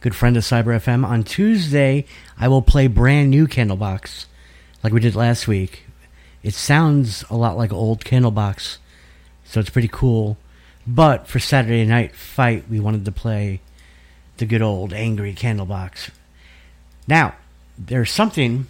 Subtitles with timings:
[0.00, 1.06] good friend of Cyber FM.
[1.06, 2.04] On Tuesday,
[2.38, 4.26] I will play brand new Candlebox,
[4.82, 5.84] like we did last week.
[6.42, 8.78] It sounds a lot like old Candlebox,
[9.44, 10.36] so it's pretty cool.
[10.86, 13.60] But for Saturday Night Fight, we wanted to play
[14.36, 16.10] the good old angry Candlebox.
[17.08, 17.34] Now,
[17.78, 18.66] there's something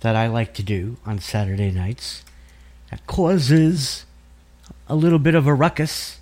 [0.00, 2.24] that I like to do on Saturday nights
[2.90, 4.04] that causes
[4.88, 6.18] a little bit of a ruckus.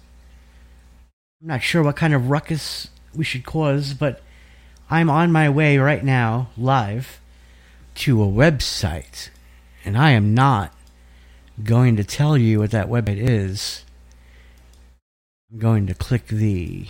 [1.41, 4.21] I'm not sure what kind of ruckus we should cause, but
[4.91, 7.21] I'm on my way right now, live,
[7.97, 9.31] to a website.
[9.85, 10.75] And I am not
[11.63, 13.85] going to tell you what that website is.
[15.53, 16.87] I'm going to click the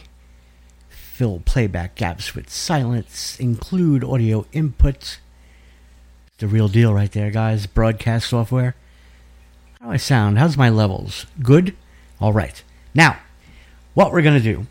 [0.89, 5.19] fill playback gaps with silence, include audio input.
[6.39, 7.67] The real deal right there, guys.
[7.67, 8.75] Broadcast software.
[9.81, 10.39] How do I sound?
[10.39, 11.27] How's my levels?
[11.43, 11.77] Good?
[12.21, 12.63] All right.
[12.95, 13.19] Now,
[13.95, 14.67] what we're going to do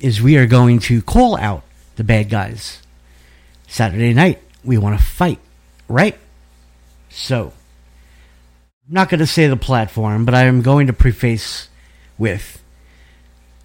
[0.00, 1.62] is we are going to call out
[1.96, 2.82] the bad guys.
[3.66, 5.38] Saturday night, we want to fight,
[5.88, 6.18] right?
[7.08, 7.52] So,
[8.88, 11.68] I'm not going to say the platform, but I am going to preface
[12.18, 12.62] with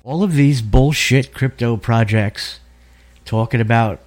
[0.04, 2.60] all of these bullshit crypto projects
[3.26, 4.00] talking about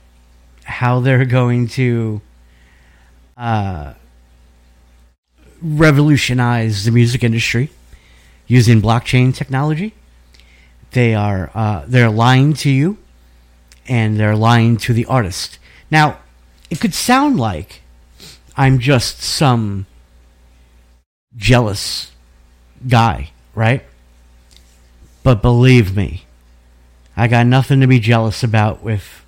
[0.62, 2.20] how they're going to
[3.36, 3.94] uh,
[5.60, 7.70] revolutionize the music industry
[8.46, 9.94] using blockchain technology.
[10.92, 12.98] They are uh, they're lying to you,
[13.86, 15.58] and they're lying to the artist.
[15.90, 16.18] Now,
[16.70, 17.82] it could sound like
[18.56, 19.86] I'm just some
[21.36, 22.12] jealous
[22.86, 23.82] guy, right?
[25.22, 26.26] But believe me,
[27.16, 29.24] I got nothing to be jealous about with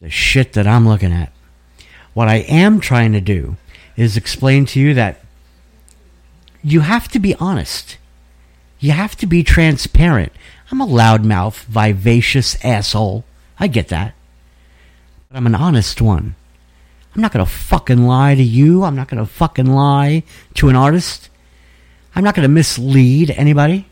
[0.00, 1.32] the shit that I'm looking at.
[2.14, 3.56] What I am trying to do
[3.96, 5.20] is explain to you that
[6.62, 7.96] you have to be honest.
[8.82, 10.32] You have to be transparent.
[10.72, 13.24] I'm a loudmouth, vivacious asshole.
[13.56, 14.12] I get that.
[15.28, 16.34] But I'm an honest one.
[17.14, 18.82] I'm not going to fucking lie to you.
[18.82, 21.30] I'm not going to fucking lie to an artist.
[22.16, 23.86] I'm not going to mislead anybody.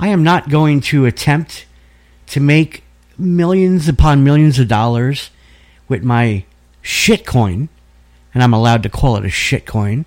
[0.00, 1.66] I am not going to attempt
[2.26, 2.82] to make
[3.16, 5.30] millions upon millions of dollars
[5.86, 6.44] with my
[6.82, 7.68] shitcoin,
[8.34, 10.06] and I'm allowed to call it a shitcoin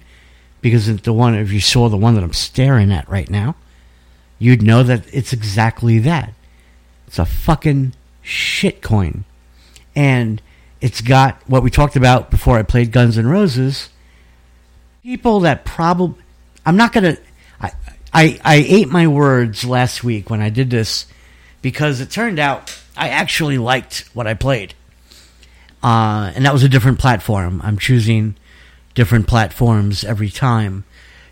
[0.60, 3.56] because it's the one, if you saw the one that I'm staring at right now,
[4.42, 6.34] you'd know that it's exactly that.
[7.06, 7.94] It's a fucking
[8.26, 9.24] shitcoin.
[9.96, 10.42] And
[10.82, 13.90] it's got what we talked about before I played Guns N' Roses.
[15.04, 16.24] People that probably,
[16.66, 17.22] I'm not going to,
[17.62, 17.72] I,
[18.12, 21.06] I, I ate my words last week when I did this
[21.62, 24.74] because it turned out I actually liked what I played.
[25.84, 27.62] Uh, and that was a different platform.
[27.64, 28.36] I'm choosing
[28.96, 30.84] different platforms every time.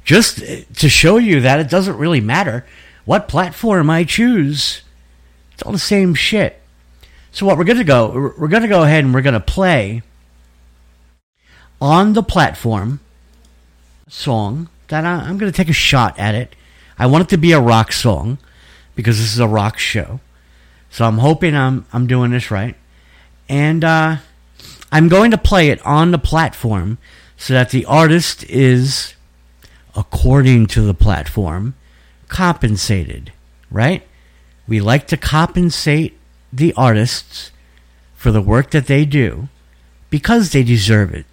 [0.05, 0.43] Just
[0.75, 2.67] to show you that it doesn't really matter
[3.09, 4.83] what platform I choose.
[5.53, 6.61] It's all the same shit.
[7.31, 9.39] So what we're going to go, we're going to go ahead and we're going to
[9.39, 10.03] play
[11.81, 12.99] on the platform
[14.07, 16.55] song that I, I'm going to take a shot at it.
[16.99, 18.37] I want it to be a rock song
[18.95, 20.19] because this is a rock show.
[20.91, 22.75] So I'm hoping I'm I'm doing this right.
[23.49, 24.17] And uh,
[24.91, 26.99] I'm going to play it on the platform
[27.37, 29.15] so that the artist is,
[29.95, 31.73] according to the platform,
[32.29, 33.33] compensated,
[33.69, 34.07] right?
[34.67, 36.17] We like to compensate
[36.53, 37.51] the artists
[38.15, 39.49] for the work that they do
[40.09, 41.25] because they deserve it.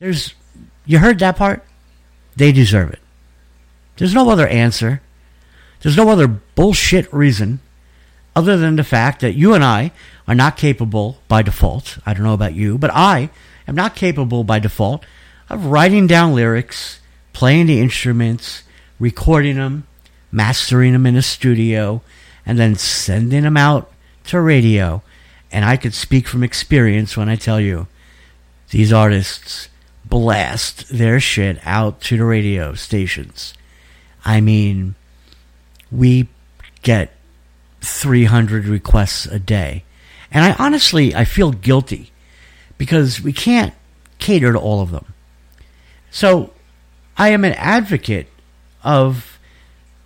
[0.00, 0.34] There's,
[0.84, 1.64] you heard that part?
[2.36, 3.00] They deserve it.
[3.96, 5.00] There's no other answer.
[5.80, 7.60] There's no other bullshit reason
[8.34, 9.90] other than the fact that you and I
[10.28, 11.98] are not capable by default.
[12.06, 13.30] I don't know about you, but I
[13.66, 15.04] am not capable by default
[15.50, 17.00] of writing down lyrics,
[17.32, 18.62] playing the instruments,
[18.98, 19.86] recording them,
[20.30, 22.02] mastering them in a studio,
[22.44, 23.90] and then sending them out
[24.24, 25.02] to radio.
[25.50, 27.86] And I could speak from experience when I tell you
[28.70, 29.68] these artists
[30.04, 33.54] blast their shit out to the radio stations.
[34.24, 34.94] I mean,
[35.90, 36.28] we
[36.82, 37.14] get
[37.80, 39.84] 300 requests a day.
[40.30, 42.10] And I honestly, I feel guilty
[42.76, 43.74] because we can't
[44.18, 45.14] cater to all of them.
[46.10, 46.52] So
[47.16, 48.28] I am an advocate
[48.82, 49.38] of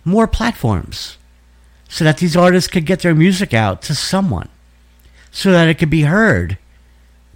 [0.05, 1.17] more platforms
[1.87, 4.49] so that these artists could get their music out to someone
[5.31, 6.57] so that it could be heard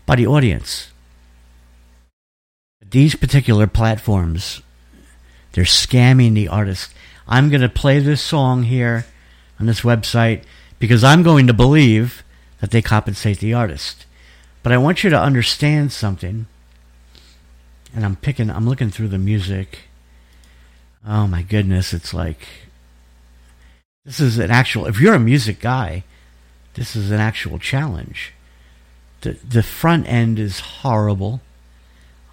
[0.06, 0.92] by the audience.
[2.89, 4.62] These particular platforms,
[5.51, 6.94] they're scamming the artist.
[7.28, 9.06] I'm going to play this song here
[9.60, 10.44] on this website
[10.80, 12.24] because I'm going to believe
[12.62, 14.06] that they compensate the artist.
[14.63, 16.48] But I want you to understand something.
[17.94, 19.80] And I'm picking, I'm looking through the music.
[21.06, 22.48] Oh my goodness, it's like,
[24.06, 26.04] this is an actual, if you're a music guy,
[26.78, 28.34] This is an actual challenge.
[29.22, 31.42] The the front end is horrible.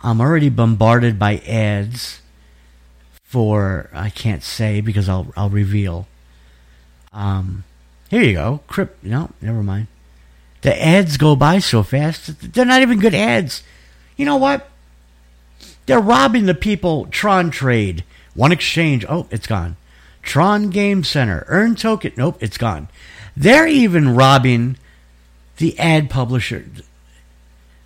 [0.02, 2.20] I'm already bombarded by ads
[3.22, 6.06] for I can't say because I'll I'll reveal.
[7.10, 7.64] Um,
[8.10, 8.60] here you go.
[8.66, 8.98] Crip.
[9.02, 9.86] No, never mind.
[10.60, 12.52] The ads go by so fast.
[12.52, 13.62] They're not even good ads.
[14.18, 14.68] You know what?
[15.86, 17.06] They're robbing the people.
[17.06, 18.04] Tron trade.
[18.34, 19.04] One exchange.
[19.08, 19.76] Oh, it's gone.
[20.22, 21.44] Tron Game Center.
[21.48, 22.12] Earn token.
[22.16, 22.88] Nope, it's gone.
[23.36, 24.76] They're even robbing
[25.58, 26.64] the ad publisher.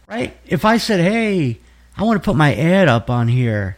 [0.09, 0.37] Right?
[0.47, 1.59] If I said, hey,
[1.97, 3.77] I want to put my ad up on here,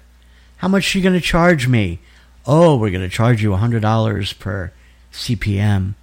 [0.59, 1.99] how much are you going to charge me?
[2.47, 4.73] Oh, we're going to charge you $100 per
[5.13, 5.95] CPM.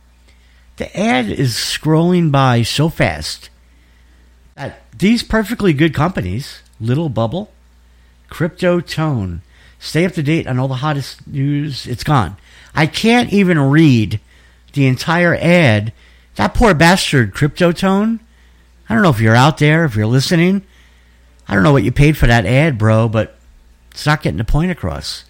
[0.78, 3.50] The ad is scrolling by so fast
[4.56, 7.52] that these perfectly good companies, Little Bubble,
[8.30, 9.42] Crypto Tone,
[9.80, 11.88] stay up to date on all the hottest news.
[11.88, 12.38] It's gone.
[12.74, 14.20] I can't even read
[14.74, 15.94] the entire ad.
[16.36, 18.20] That poor bastard, Crypto Tone.
[18.88, 20.64] I don't know if you're out there, if you're listening.
[21.48, 23.38] I don't know what you paid for that ad, bro, but
[23.92, 25.26] it's not getting the point across.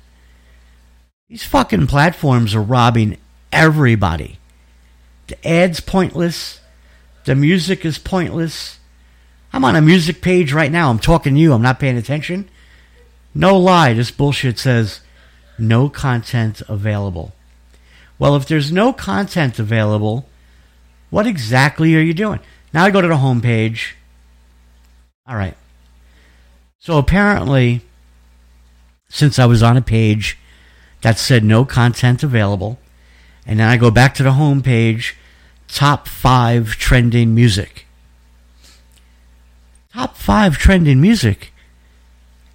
[1.29, 3.17] These fucking platforms are robbing
[3.51, 4.39] everybody.
[5.27, 6.61] The ad's pointless.
[7.25, 8.79] The music is pointless.
[9.51, 10.89] I'm on a music page right now.
[10.89, 11.53] I'm talking to you.
[11.53, 12.49] I'm not paying attention.
[13.37, 13.93] No lie.
[13.93, 15.01] This bullshit says
[15.59, 17.33] no content available.
[18.17, 20.27] Well, if there's no content available,
[21.11, 22.39] what exactly are you doing?
[22.73, 23.95] Now I go to the home page.
[25.27, 25.55] All right.
[26.79, 27.81] So apparently,
[29.07, 30.39] since I was on a page
[31.01, 32.79] that said no content available,
[33.45, 35.15] and then I go back to the home page,
[35.67, 37.85] top five trending music.
[39.93, 41.53] Top five trending music.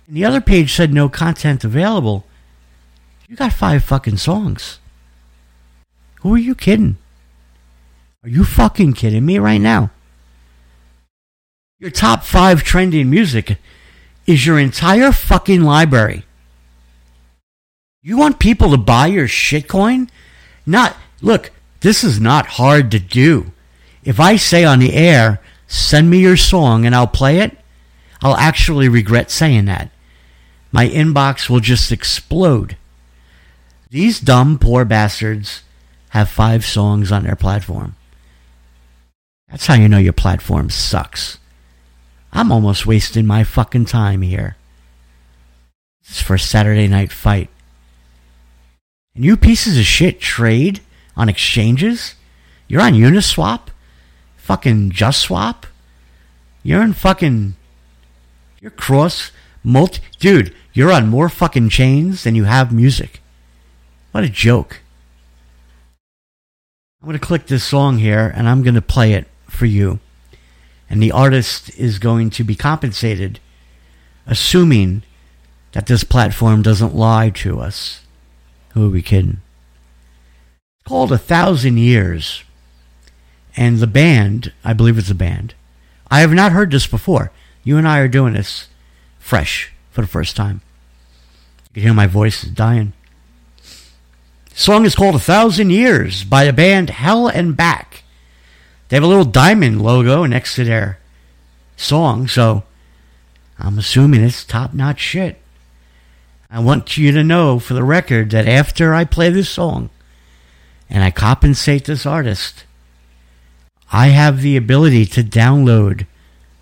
[0.06, 2.24] And the other page said no content available.
[3.28, 4.78] You got five fucking songs.
[6.20, 6.98] Who are you kidding?
[8.22, 9.90] Are you fucking kidding me right now?
[11.80, 13.58] Your top five trending music
[14.26, 16.24] is your entire fucking library.
[18.02, 20.08] You want people to buy your shitcoin?
[20.66, 21.50] Not, look,
[21.80, 23.52] this is not hard to do.
[24.04, 27.56] If I say on the air, send me your song and I'll play it,
[28.22, 29.90] I'll actually regret saying that.
[30.70, 32.76] My inbox will just explode.
[33.90, 35.62] These dumb, poor bastards
[36.10, 37.96] have five songs on their platform.
[39.50, 41.38] That's how you know your platform sucks.
[42.32, 44.56] I'm almost wasting my fucking time here.
[46.02, 47.50] This is for a Saturday night fight.
[49.14, 50.80] And you pieces of shit trade
[51.16, 52.14] on exchanges?
[52.66, 53.68] You're on Uniswap?
[54.36, 55.64] Fucking JustSwap?
[56.62, 57.56] You're in fucking.
[58.62, 59.32] You're cross
[59.64, 60.00] multi.
[60.20, 63.20] Dude, you're on more fucking chains than you have music.
[64.12, 64.80] What a joke.
[67.02, 69.98] I'm going to click this song here and I'm going to play it for you.
[70.88, 73.40] And the artist is going to be compensated,
[74.26, 75.02] assuming
[75.72, 78.02] that this platform doesn't lie to us.
[78.74, 79.40] Who are we kidding?
[80.78, 82.44] It's called A Thousand Years.
[83.56, 85.54] And the band, I believe it's a band.
[86.10, 87.32] I have not heard this before.
[87.64, 88.68] You and I are doing this
[89.18, 90.62] fresh for the first time.
[91.68, 92.92] You can hear my voice is dying
[93.62, 98.02] The song is called A Thousand Years by the band Hell and Back.
[98.88, 100.98] They have a little diamond logo next to their
[101.76, 102.64] song, so
[103.58, 105.40] I'm assuming it's top notch shit.
[106.50, 109.88] I want you to know for the record that after I play this song
[110.90, 112.64] and I compensate this artist,
[113.90, 116.06] I have the ability to download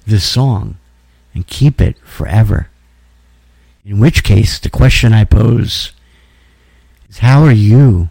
[0.06, 0.76] this song
[1.34, 2.68] and keep it forever.
[3.84, 5.92] In which case, the question I pose
[7.08, 8.10] is how are you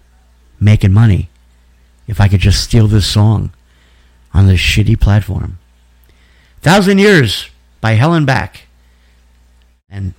[0.60, 1.30] making money
[2.08, 3.52] if I could just steal this song
[4.34, 5.60] on this shitty platform?
[6.62, 7.50] Thousand Years
[7.82, 8.68] by Hell and Back.
[9.90, 10.14] And,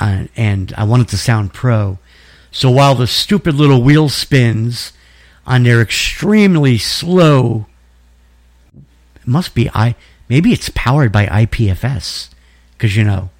[0.00, 1.98] uh, and I want it to sound pro.
[2.50, 4.92] So while the stupid little wheel spins
[5.46, 7.66] on their extremely slow,
[9.24, 9.94] must be I,
[10.28, 12.30] maybe it's powered by IPFS.
[12.76, 13.30] Because, you know,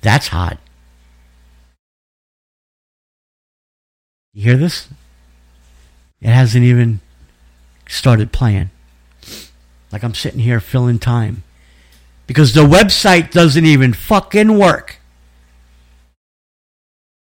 [0.00, 0.58] that's hot.
[4.32, 4.88] You hear this?
[6.20, 7.00] It hasn't even
[7.88, 8.70] started playing.
[9.92, 11.42] Like I'm sitting here filling time.
[12.26, 14.98] Because the website doesn't even fucking work.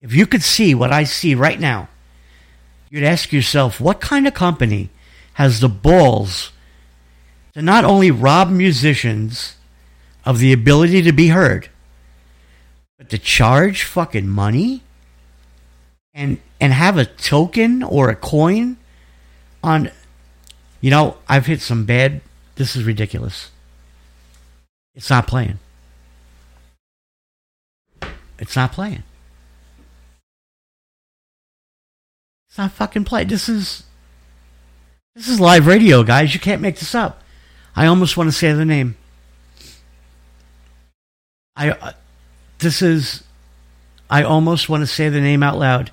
[0.02, 1.88] If you could see what I see right now,
[2.90, 4.90] you'd ask yourself what kind of company
[5.34, 6.52] has the balls
[7.54, 9.56] to not only rob musicians
[10.24, 11.68] of the ability to be heard,
[12.98, 14.82] but to charge fucking money
[16.12, 18.76] and and have a token or a coin
[19.62, 19.90] on
[20.80, 22.20] you know i've hit some bad
[22.56, 23.50] This is ridiculous.
[24.94, 25.58] It's not playing.
[28.38, 29.02] It's not playing.
[32.48, 33.28] It's not fucking playing.
[33.28, 33.84] This is
[35.14, 36.34] this is live radio, guys.
[36.34, 37.22] You can't make this up.
[37.74, 38.96] I almost want to say the name.
[41.56, 41.92] I uh,
[42.58, 43.24] this is
[44.08, 45.92] I almost want to say the name out loud.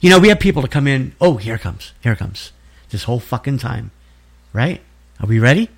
[0.00, 1.14] You know, we have people to come in.
[1.20, 1.92] Oh, here comes.
[2.02, 2.52] Here comes.
[2.90, 3.90] This whole fucking time.
[4.52, 4.80] Right?
[5.20, 5.68] Are we ready?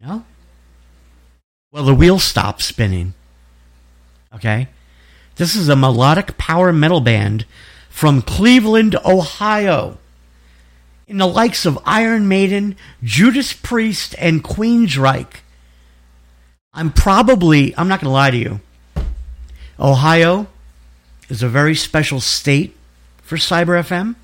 [0.00, 0.24] No?
[1.72, 3.14] Well, the wheel stopped spinning.
[4.34, 4.68] Okay?
[5.36, 7.46] This is a melodic power metal band
[7.88, 9.98] from Cleveland, Ohio.
[11.06, 15.40] In the likes of Iron Maiden, Judas Priest, and Queensryche.
[16.72, 18.60] I'm probably, I'm not going to lie to you.
[19.78, 20.46] Ohio
[21.28, 22.76] is a very special state
[23.22, 24.14] for Cyber FM.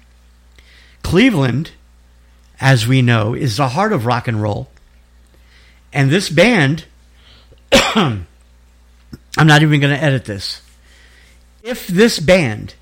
[1.03, 1.73] Cleveland,
[2.61, 4.69] as we know, is the heart of rock and roll.
[5.93, 6.85] And this band,
[7.73, 8.27] I'm
[9.39, 10.63] not even going to edit this.
[11.63, 12.75] If this band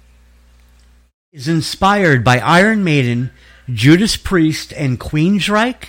[1.32, 3.30] is inspired by Iron Maiden,
[3.72, 5.88] Judas Priest, and Queensryche,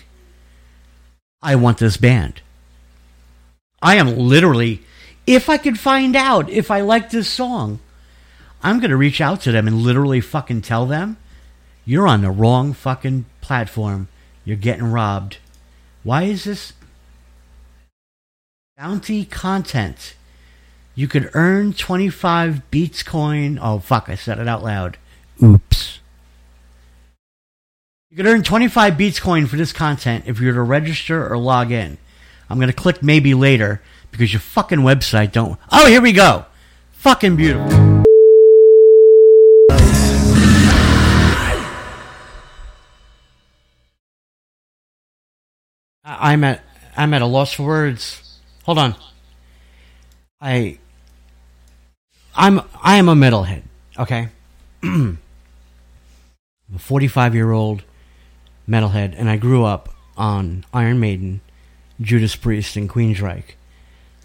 [1.41, 2.41] I want this band.
[3.85, 4.81] I am literally,
[5.27, 7.79] if I could find out if I like this song,
[8.63, 11.17] I'm going to reach out to them and literally fucking tell them,
[11.85, 14.07] you're on the wrong fucking platform.
[14.43, 15.37] You're getting robbed.
[16.01, 16.73] Why is this?
[18.75, 20.15] Bounty content.
[20.95, 23.59] You could earn 25 Beats coin.
[23.61, 24.97] Oh, fuck, I said it out loud.
[25.43, 25.99] Oops.
[28.09, 31.37] You could earn 25 Beats coin for this content if you were to register or
[31.37, 31.99] log in.
[32.49, 35.59] I'm going to click maybe later because your fucking website don't.
[35.71, 36.45] Oh, here we go.
[36.91, 37.95] Fucking beautiful.
[46.03, 46.63] I'm at
[46.95, 48.39] I'm at a loss for words.
[48.63, 48.95] Hold on.
[50.39, 50.77] I
[52.35, 53.63] I'm I am a metalhead,
[53.97, 54.29] okay?
[54.83, 55.17] I'm
[56.73, 57.83] a 45 year old
[58.67, 61.41] metalhead, and I grew up on Iron Maiden,
[62.01, 63.55] Judas Priest, and Queensryche.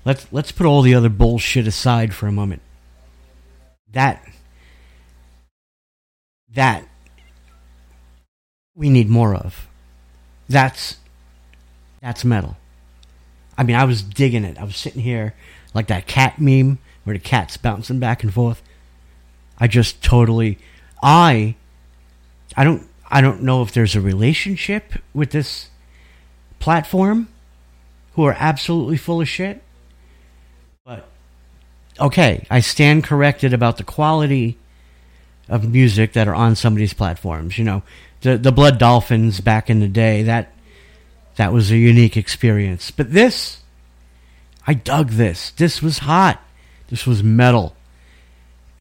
[0.05, 2.62] Let's let's put all the other bullshit aside for a moment.
[3.93, 4.25] That
[6.55, 6.87] that
[8.75, 9.69] we need more of.
[10.49, 10.97] That's
[12.00, 12.57] that's metal.
[13.59, 14.59] I mean, I was digging it.
[14.59, 15.35] I was sitting here
[15.75, 18.62] like that cat meme where the cat's bouncing back and forth.
[19.59, 20.59] I just totally
[21.03, 21.55] I
[22.57, 25.69] I don't I don't know if there's a relationship with this
[26.59, 27.29] platform
[28.14, 29.62] who are absolutely full of shit.
[30.85, 31.07] But
[31.99, 34.57] okay, I stand corrected about the quality
[35.49, 37.59] of music that are on somebody's platforms.
[37.59, 37.83] You know,
[38.23, 40.52] the the Blood Dolphins back in the day that
[41.37, 42.90] that was a unique experience.
[42.90, 43.62] But this,
[44.67, 45.50] I dug this.
[45.52, 46.43] This was hot.
[46.88, 47.75] This was metal.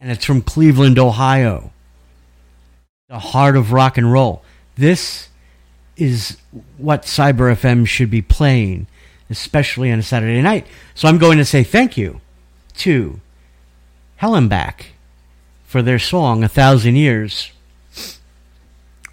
[0.01, 1.71] And it's from Cleveland, Ohio.
[3.07, 4.43] The heart of rock and roll.
[4.75, 5.29] This
[5.97, 6.37] is
[6.77, 8.87] what Cyber FM should be playing,
[9.29, 10.67] especially on a Saturday night.
[10.95, 12.21] So I'm going to say thank you
[12.77, 13.19] to
[14.17, 14.93] Hell and Back
[15.65, 17.51] for their song, A Thousand Years,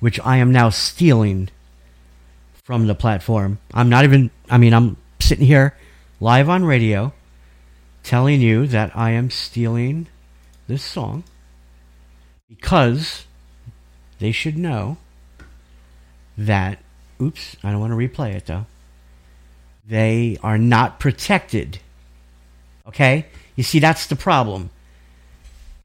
[0.00, 1.50] which I am now stealing
[2.64, 3.58] from the platform.
[3.74, 5.74] I'm not even, I mean, I'm sitting here
[6.20, 7.12] live on radio
[8.02, 10.06] telling you that I am stealing
[10.66, 11.24] this song
[12.48, 13.26] because
[14.18, 14.96] they should know
[16.38, 16.78] that,
[17.20, 18.66] oops, I don't want to replay it though.
[19.88, 21.78] They are not protected.
[22.86, 23.26] Okay?
[23.54, 24.70] You see, that's the problem.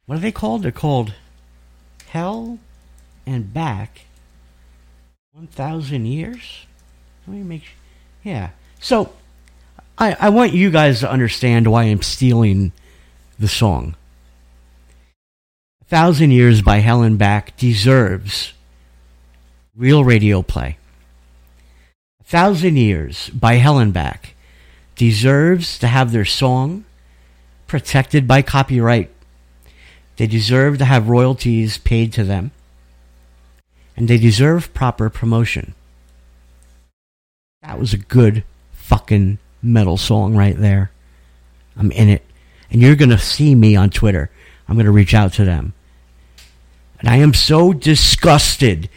[0.05, 0.63] What are they called?
[0.63, 1.13] They're called
[2.07, 2.59] Hell
[3.25, 4.01] and Back
[5.33, 6.65] 1,000 years?
[7.25, 7.73] Let me make sure.
[8.23, 8.49] Yeah.
[8.79, 9.13] So,
[9.97, 12.71] I, I want you guys to understand why I'm stealing
[13.39, 13.95] the song.
[15.81, 18.53] A Thousand Years by Hell and Back deserves
[19.75, 20.77] real radio play.
[22.31, 24.35] Thousand Years by Hell and Back
[24.95, 26.85] deserves to have their song
[27.67, 29.09] protected by copyright.
[30.15, 32.51] They deserve to have royalties paid to them.
[33.97, 35.73] And they deserve proper promotion.
[37.63, 40.89] That was a good fucking metal song right there.
[41.75, 42.23] I'm in it.
[42.69, 44.31] And you're going to see me on Twitter.
[44.69, 45.73] I'm going to reach out to them.
[46.97, 48.89] And I am so disgusted.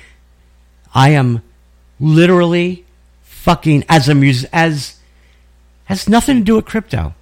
[0.94, 1.42] I am
[1.98, 2.83] literally
[3.44, 4.98] fucking as a mus as
[5.84, 7.14] has nothing to do with crypto.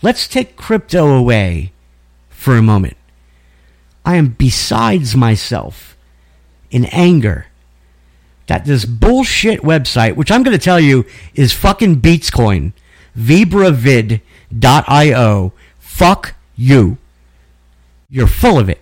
[0.00, 1.72] Let's take crypto away
[2.30, 2.96] for a moment.
[4.04, 5.96] I am besides myself
[6.70, 7.46] in anger
[8.46, 12.72] that this bullshit website, which I'm going to tell you is fucking Beatscoin,
[13.16, 14.22] vibravid.io,
[15.80, 16.96] fuck you.
[18.08, 18.80] You're full of it.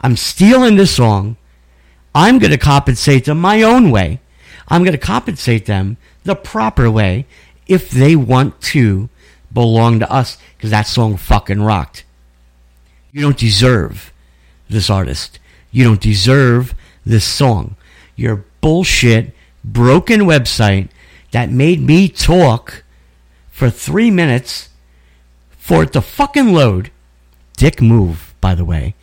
[0.00, 1.36] I'm stealing this song.
[2.14, 4.21] I'm going to compensate them my own way.
[4.68, 7.26] I'm going to compensate them the proper way
[7.66, 9.08] if they want to
[9.52, 12.04] belong to us because that song fucking rocked.
[13.12, 14.12] You don't deserve
[14.68, 15.38] this artist.
[15.70, 17.76] You don't deserve this song.
[18.16, 20.88] Your bullshit, broken website
[21.32, 22.84] that made me talk
[23.50, 24.70] for three minutes
[25.50, 26.90] for it to fucking load.
[27.56, 28.94] Dick move, by the way.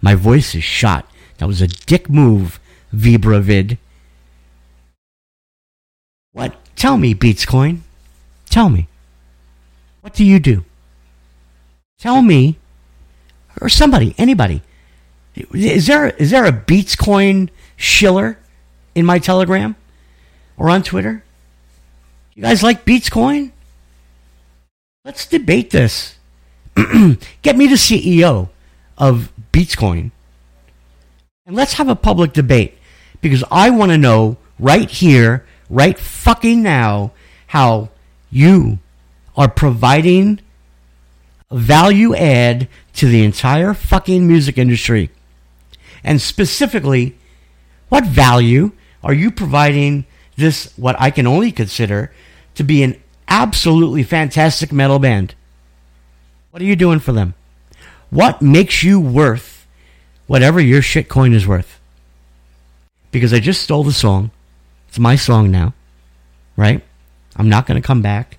[0.00, 1.10] My voice is shot.
[1.38, 2.60] That was a dick move,
[2.94, 3.78] Vibravid.
[6.38, 6.54] What?
[6.76, 7.80] Tell me, Beatscoin.
[8.48, 8.86] Tell me.
[10.02, 10.64] What do you do?
[11.98, 12.58] Tell me,
[13.60, 14.62] or somebody, anybody.
[15.52, 18.38] Is there is there a Beatscoin shiller
[18.94, 19.74] in my Telegram
[20.56, 21.24] or on Twitter?
[22.36, 23.50] You guys like Beatscoin?
[25.04, 26.18] Let's debate this.
[27.42, 28.48] Get me the CEO
[28.96, 30.12] of Beatscoin.
[31.44, 32.78] And let's have a public debate
[33.20, 37.12] because I want to know right here, right fucking now,
[37.48, 37.90] how
[38.30, 38.78] you
[39.36, 40.40] are providing
[41.50, 45.10] value add to the entire fucking music industry.
[46.04, 47.16] And specifically,
[47.88, 48.72] what value
[49.02, 50.04] are you providing
[50.36, 52.12] this, what I can only consider
[52.54, 55.34] to be an absolutely fantastic metal band?
[56.50, 57.34] What are you doing for them?
[58.10, 59.66] What makes you worth
[60.26, 61.78] whatever your shitcoin is worth?
[63.10, 64.30] Because I just stole the song.
[64.88, 65.74] It's my song now,
[66.56, 66.82] right?
[67.36, 68.38] I'm not going to come back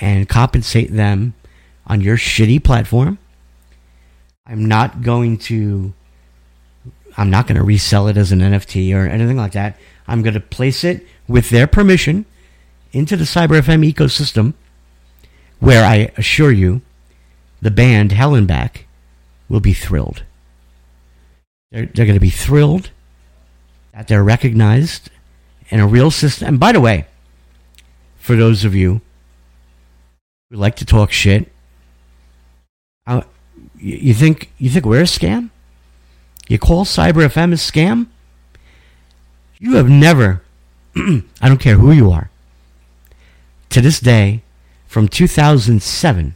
[0.00, 1.34] and compensate them
[1.86, 3.18] on your shitty platform.
[4.46, 5.92] I'm not going to
[7.16, 9.76] I'm not going to resell it as an NFT or anything like that.
[10.06, 12.26] I'm going to place it with their permission
[12.92, 14.54] into the CyberFM ecosystem
[15.58, 16.80] where I assure you
[17.60, 18.86] the band Hell and Back
[19.48, 20.22] will be thrilled.
[21.72, 22.90] They're, they're going to be thrilled
[23.92, 25.10] that they're recognized
[25.70, 26.48] in a real system.
[26.48, 27.06] And by the way,
[28.18, 29.00] for those of you
[30.50, 31.50] who like to talk shit,
[33.06, 33.22] uh,
[33.78, 35.50] you think you think we're a scam?
[36.48, 38.06] You call Cyber FM a scam?
[39.58, 40.42] You have never,
[40.96, 42.30] I don't care who you are,
[43.70, 44.42] to this day,
[44.86, 46.34] from 2007,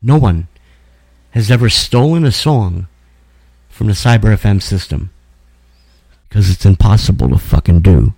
[0.00, 0.46] no one
[1.30, 2.86] has ever stolen a song
[3.68, 5.10] from the Cyber FM system
[6.28, 8.14] because it's impossible to fucking do.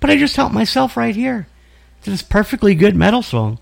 [0.00, 1.46] But I just helped myself right here
[2.02, 3.58] to this perfectly good metal song.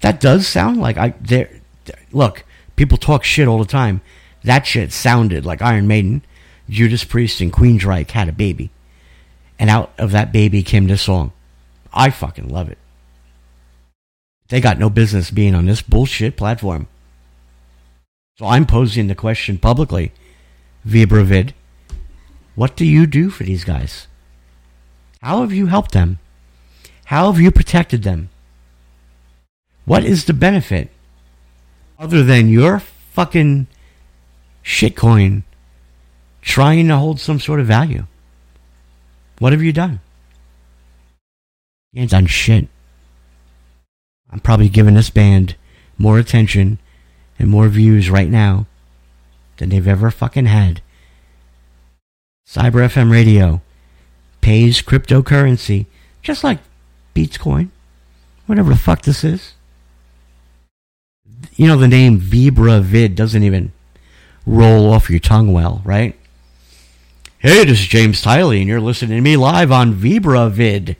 [0.00, 1.60] That does sound like I there.
[2.12, 2.44] Look,
[2.76, 4.00] People talk shit all the time.
[4.42, 6.22] That shit sounded like Iron Maiden,
[6.68, 8.70] Judas Priest, and Queensryche had a baby.
[9.58, 11.32] And out of that baby came this song.
[11.92, 12.78] I fucking love it.
[14.48, 16.88] They got no business being on this bullshit platform.
[18.36, 20.12] So I'm posing the question publicly,
[20.84, 21.54] Vibravid.
[22.54, 24.06] What do you do for these guys?
[25.22, 26.18] How have you helped them?
[27.06, 28.28] How have you protected them?
[29.84, 30.90] What is the benefit
[31.98, 33.66] other than your fucking
[34.62, 35.42] shitcoin
[36.42, 38.06] trying to hold some sort of value?
[39.38, 40.00] What have you done?
[41.92, 42.68] You ain't done shit.
[44.30, 45.56] I'm probably giving this band
[45.96, 46.78] more attention
[47.38, 48.66] and more views right now
[49.56, 50.80] than they've ever fucking had.
[52.46, 53.60] Cyber FM radio
[54.40, 55.86] pays cryptocurrency
[56.22, 56.58] just like
[57.14, 57.68] Beatscoin,
[58.46, 59.54] whatever the fuck this is
[61.56, 63.72] you know, the name Vibravid doesn't even
[64.46, 66.18] roll off your tongue well, right?
[67.38, 70.96] Hey, this is James Tiley, and you're listening to me live on Vibravid.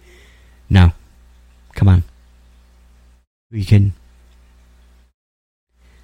[0.68, 0.92] No.
[1.74, 2.02] Come on.
[3.50, 3.94] We can.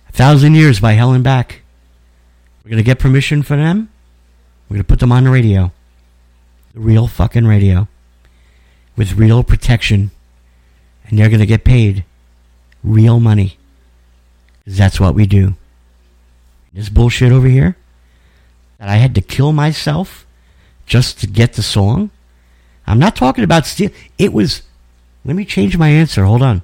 [0.09, 1.60] A thousand years by Hell and Back.
[2.63, 3.89] We're going to get permission for them.
[4.69, 5.73] We're going to put them on the radio.
[6.75, 7.89] The real fucking radio.
[8.97, 10.11] With real protection.
[11.07, 12.05] And they're going to get paid
[12.85, 13.59] real money.
[14.59, 15.55] Because That's what we do.
[16.73, 17.77] This bullshit over here
[18.79, 20.27] that I had to kill myself
[20.87, 22.11] just to get the song.
[22.87, 23.91] I'm not talking about steal.
[24.19, 24.63] It was.
[25.25, 26.25] Let me change my answer.
[26.25, 26.63] Hold on.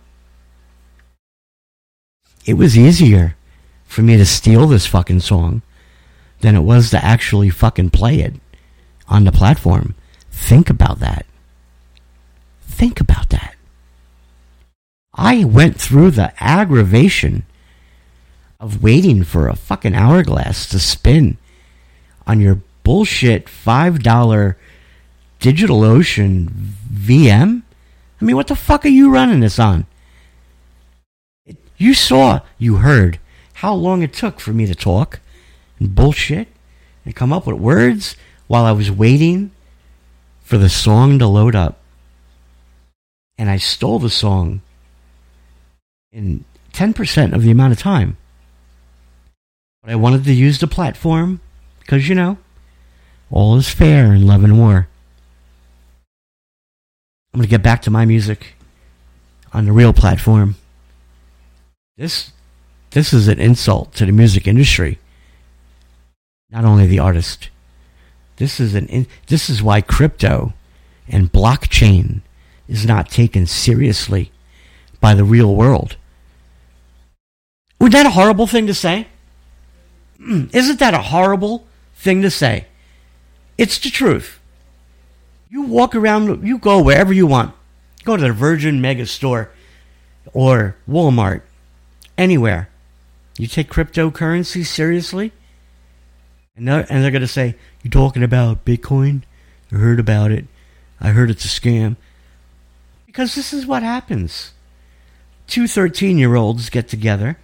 [2.45, 3.37] It was easier
[3.85, 5.63] for me to steal this fucking song
[6.41, 8.35] than it was to actually fucking play it
[9.09, 9.95] on the platform.
[10.31, 11.27] Think about that.
[12.63, 13.55] Think about that.
[15.15, 17.45] I went through the aggravation
[18.61, 21.39] of waiting for a fucking hourglass to spin
[22.27, 24.55] on your bullshit $5
[25.41, 26.49] DigitalOcean
[26.93, 27.63] VM?
[28.21, 29.87] I mean, what the fuck are you running this on?
[31.77, 33.19] You saw, you heard
[33.55, 35.21] how long it took for me to talk
[35.79, 36.49] and bullshit
[37.05, 39.51] and come up with words while I was waiting
[40.43, 41.79] for the song to load up.
[43.39, 44.63] And I stole the song
[46.13, 48.17] in 10% of the amount of time.
[49.83, 51.41] But I wanted to use the platform
[51.81, 52.39] because, you know,
[53.31, 54.89] all is fair in love and war.
[57.33, 58.55] I'm going to get back to my music
[59.53, 60.57] on the real platform.
[61.97, 62.33] This
[62.91, 64.99] this is an insult to the music industry.
[66.51, 67.51] Not only the artist.
[68.37, 70.53] This is an in, this is why crypto
[71.09, 72.21] and blockchain
[72.69, 74.31] is not taken seriously
[75.01, 75.97] by the real world.
[77.81, 79.09] Was that a horrible thing to say?
[80.21, 82.67] Mm, isn't that a horrible thing to say?
[83.59, 84.41] It's the truth.
[85.51, 87.55] You walk around, you go wherever you want.
[88.05, 89.51] Go to the Virgin Mega Store
[90.33, 91.43] or Walmart,
[92.19, 92.69] anywhere.
[93.39, 95.33] You take cryptocurrency seriously?
[96.57, 99.23] And they're, and they're going to say, You talking about Bitcoin?
[99.71, 100.47] I heard about it.
[101.01, 101.97] I heard it's a scam.
[103.05, 104.53] Because this is what happens.
[105.47, 107.39] Two 13 year olds get together,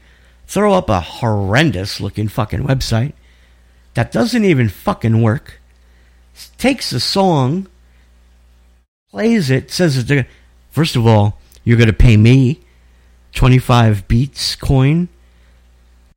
[0.46, 3.12] throw up a horrendous looking fucking website
[3.94, 5.60] that doesn't even fucking work,
[6.56, 7.68] takes a song
[9.12, 10.26] plays it, says that
[10.70, 12.60] first of all, you're going to pay me
[13.34, 15.08] 25 beats coin.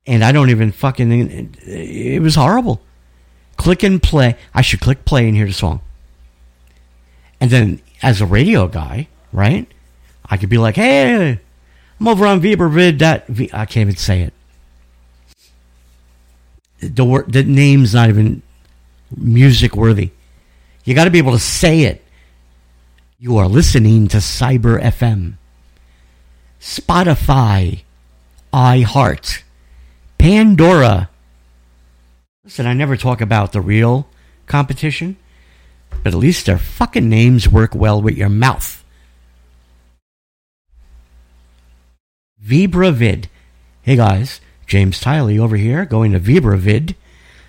[0.06, 1.56] And I don't even fucking.
[1.62, 2.80] It was horrible.
[3.56, 4.36] Click and play.
[4.54, 5.80] I should click play and hear the song.
[7.40, 9.66] And then, as a radio guy, right?
[10.24, 11.40] I could be like, hey,
[12.00, 12.98] I'm over on VibraVid.
[13.00, 14.32] That I can't even say it.
[16.80, 18.42] The word, the name's not even
[19.16, 20.10] music worthy.
[20.84, 22.04] You got to be able to say it.
[23.18, 25.34] You are listening to Cyber FM,
[26.60, 27.82] Spotify,
[28.52, 29.42] iHeart,
[30.18, 31.08] Pandora.
[32.44, 34.08] Listen, I never talk about the real
[34.46, 35.16] competition,
[36.02, 38.84] but at least their fucking names work well with your mouth.
[42.44, 43.26] VibraVid.
[43.82, 46.94] Hey guys, James Tiley over here going to VibraVid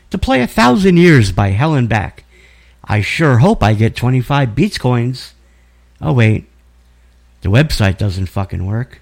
[0.09, 2.23] to play A Thousand Years by Hell and Back.
[2.83, 5.33] I sure hope I get 25 Beats coins.
[6.01, 6.47] Oh, wait.
[7.41, 9.01] The website doesn't fucking work.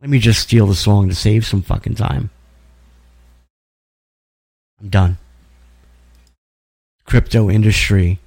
[0.00, 2.30] Let me just steal the song to save some fucking time.
[4.80, 5.18] I'm done.
[7.04, 8.18] Crypto industry.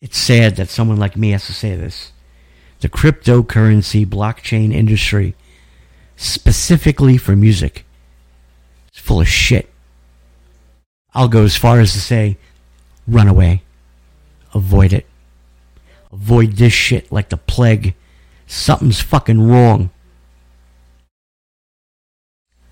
[0.00, 2.12] It's sad that someone like me has to say this.
[2.80, 5.34] The cryptocurrency blockchain industry,
[6.16, 7.84] specifically for music,
[8.94, 9.68] is full of shit.
[11.14, 12.36] I'll go as far as to say,
[13.08, 13.62] run away.
[14.54, 15.06] Avoid it.
[16.12, 17.94] Avoid this shit like the plague.
[18.46, 19.90] Something's fucking wrong.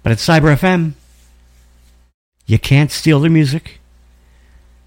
[0.02, 0.92] But it's Cyber FM,
[2.46, 3.80] you can't steal the music.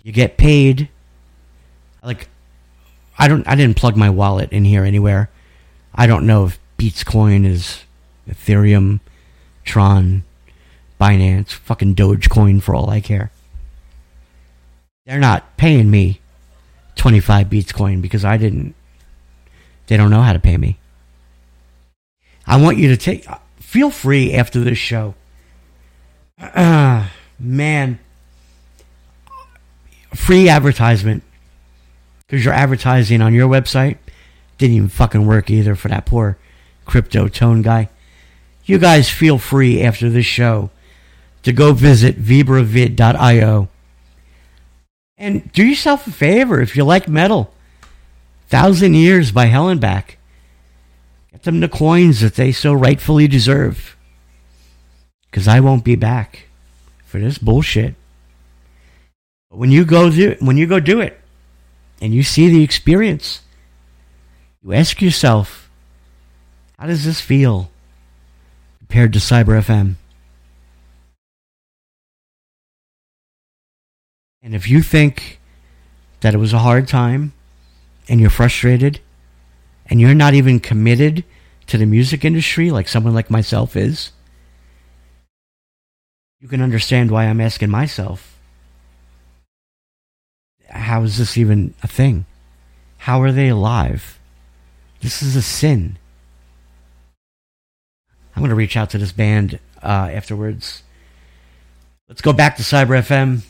[0.02, 0.90] You get paid.
[2.02, 2.30] Like,
[3.18, 3.46] I don't.
[3.48, 5.30] I didn't plug my wallet in here anywhere.
[5.94, 7.84] I don't know if Beats Coin is
[8.30, 9.02] Ethereum,
[9.66, 10.24] Tron,
[11.00, 13.32] Binance, fucking Dogecoin for all I care.
[15.06, 16.22] They're not paying me
[16.96, 18.76] 25 Beats coin because I didn't.
[19.88, 20.78] They don't know how to pay me.
[22.46, 23.26] I want you to take.
[23.60, 25.16] Feel free after this show.
[27.40, 28.00] Man.
[30.14, 31.24] Free advertisement.
[32.28, 33.98] Because you're advertising on your website.
[34.58, 36.38] Didn't even fucking work either for that poor
[36.86, 37.90] crypto tone guy.
[38.66, 40.70] You guys feel free after this show
[41.44, 43.70] to go visit vibravid.io
[45.18, 47.54] and do yourself a favor if you like metal.
[48.48, 50.18] Thousand Years by Hell and Back.
[51.32, 53.96] Get them the coins that they so rightfully deserve.
[55.30, 56.49] Because I won't be back
[57.10, 57.96] for this bullshit.
[59.50, 61.20] But when you go do it, when you go do it,
[62.00, 63.42] and you see the experience,
[64.62, 65.72] you ask yourself,
[66.78, 67.72] how does this feel
[68.78, 69.96] compared to Cyber FM?
[74.44, 75.40] And if you think
[76.22, 77.34] that it was a hard time
[78.08, 79.00] and you're frustrated
[79.88, 81.24] and you're not even committed
[81.68, 84.12] to the music industry like someone like myself is,
[86.40, 88.40] you can understand why I'm asking myself
[90.70, 92.26] how is this even a thing?
[92.98, 94.20] How are they alive?
[95.02, 95.98] This is a sin.
[98.36, 100.84] I'm going to reach out to this band uh, afterwards.
[102.08, 103.42] Let's go back to Cyber FM.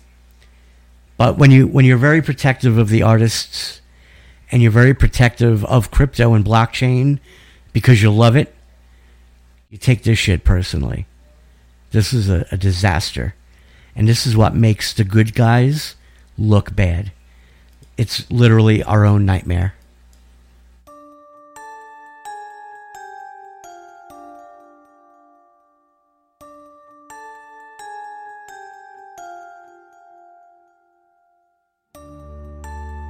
[1.18, 3.82] But when you when you're very protective of the artists
[4.52, 7.20] and you're very protective of crypto and blockchain
[7.74, 8.56] because you love it,
[9.70, 11.06] you take this shit personally.
[11.92, 13.36] This is a, a disaster.
[13.96, 15.96] And this is what makes the good guys
[16.38, 17.12] look bad.
[17.98, 19.74] It's literally our own nightmare.